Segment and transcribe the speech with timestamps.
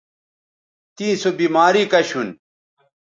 [0.95, 2.27] تیں سو بیماری کش ھون